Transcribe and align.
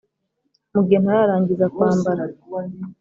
Mu 0.73 0.81
gihe 0.87 0.99
ntararangiza 1.03 1.65
kwambara, 1.75 2.23